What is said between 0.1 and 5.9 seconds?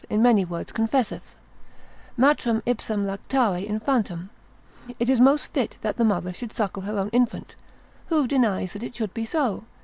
many words confesseth) matrem ipsam lactare infantem, It is most fit